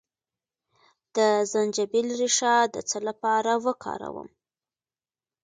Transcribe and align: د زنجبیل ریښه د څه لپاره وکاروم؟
د 1.15 1.17
زنجبیل 1.51 2.07
ریښه 2.21 2.55
د 2.73 2.75
څه 2.89 2.97
لپاره 3.07 3.51
وکاروم؟ 3.65 4.29